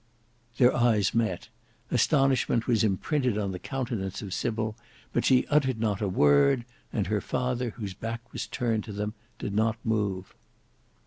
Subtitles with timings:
[0.57, 1.49] Their eyes met:
[1.91, 4.75] astonishment was imprinted on the countenance of Sybil,
[5.13, 9.13] but she uttered not a word; and her father, whose back was turned to them,
[9.37, 10.33] did not move.